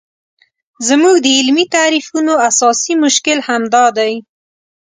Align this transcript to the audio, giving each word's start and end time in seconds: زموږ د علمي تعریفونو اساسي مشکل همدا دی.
زموږ 0.87 1.15
د 1.21 1.27
علمي 1.37 1.65
تعریفونو 1.75 2.33
اساسي 2.49 2.93
مشکل 3.03 3.37
همدا 3.47 3.85
دی. 3.97 4.13